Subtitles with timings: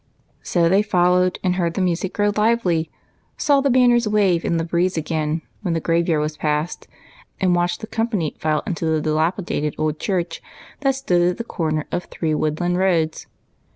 [0.41, 2.89] So they followed and heard the music grow lively,
[3.37, 6.87] saw the banners wave in the breeze again when the graveyard was passed,
[7.39, 10.41] and watched the company file into the dilapidated old church
[10.79, 13.27] that stood at the corner of three woodland roads.